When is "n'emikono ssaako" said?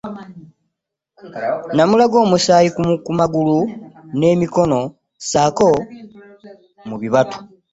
4.19-5.69